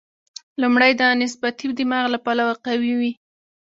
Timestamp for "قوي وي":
2.65-3.11